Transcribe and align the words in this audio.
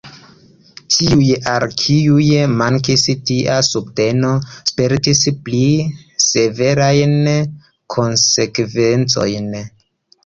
Tiuj, 0.93 1.25
al 1.55 1.65
kiuj 1.81 2.25
mankis 2.61 3.03
tia 3.31 3.57
subteno, 3.69 4.31
spertis 4.71 5.23
pli 5.49 5.63
severajn 6.29 7.17
konsekvencojn. 7.97 9.57